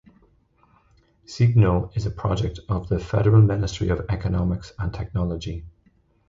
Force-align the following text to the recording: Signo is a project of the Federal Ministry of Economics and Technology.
Signo 1.27 1.91
is 1.93 2.07
a 2.07 2.09
project 2.09 2.59
of 2.67 2.89
the 2.89 2.97
Federal 2.97 3.39
Ministry 3.43 3.89
of 3.89 4.01
Economics 4.09 4.73
and 4.79 4.91
Technology. 4.91 5.63